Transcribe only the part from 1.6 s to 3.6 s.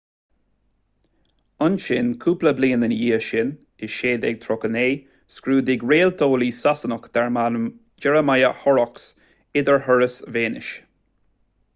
ansin cúpla bliain ina dhiaidh sin